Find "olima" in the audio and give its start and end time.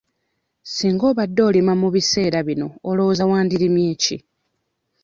1.49-1.73